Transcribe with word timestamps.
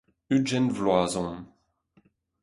Ugent 0.35 0.69
vloaz 0.77 1.13
on. 1.21 1.37